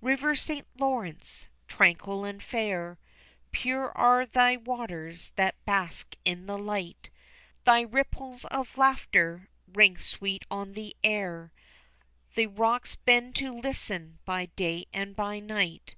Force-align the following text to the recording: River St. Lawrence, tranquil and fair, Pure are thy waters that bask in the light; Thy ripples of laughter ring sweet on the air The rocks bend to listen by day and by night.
River 0.00 0.34
St. 0.34 0.66
Lawrence, 0.78 1.46
tranquil 1.68 2.24
and 2.24 2.42
fair, 2.42 2.98
Pure 3.52 3.96
are 3.96 4.26
thy 4.26 4.56
waters 4.56 5.30
that 5.36 5.64
bask 5.64 6.16
in 6.24 6.46
the 6.46 6.58
light; 6.58 7.08
Thy 7.62 7.82
ripples 7.82 8.44
of 8.46 8.76
laughter 8.76 9.48
ring 9.72 9.96
sweet 9.96 10.44
on 10.50 10.72
the 10.72 10.96
air 11.04 11.52
The 12.34 12.48
rocks 12.48 12.96
bend 12.96 13.36
to 13.36 13.52
listen 13.54 14.18
by 14.24 14.46
day 14.56 14.86
and 14.92 15.14
by 15.14 15.38
night. 15.38 15.94